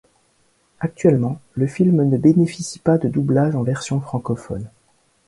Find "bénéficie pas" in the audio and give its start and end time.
2.17-2.97